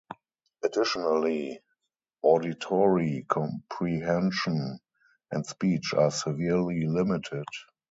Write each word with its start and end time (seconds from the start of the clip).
Additionally, 0.63 1.61
auditory 2.23 3.23
comprehension 3.29 4.79
and 5.29 5.45
speech 5.45 5.93
are 5.95 6.09
severely 6.09 6.87
limited. 6.87 7.45